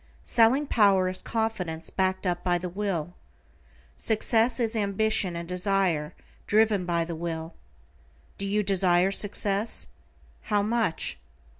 Selling 0.23 0.65
power 0.65 1.09
is 1.09 1.21
confidence 1.21 1.91
backed 1.91 2.25
up 2.25 2.43
by 2.43 2.57
the 2.57 2.69
will. 2.69 3.13
Success 3.97 4.59
is 4.59 4.75
ambition 4.75 5.35
and 5.35 5.47
desire 5.47 6.15
driven 6.47 6.87
by 6.87 7.05
the 7.05 7.13
will. 7.15 7.53
Do 8.39 8.47
you 8.47 8.63
desire 8.63 9.11
success? 9.11 9.89
How 10.41 10.63
much? 10.63 11.19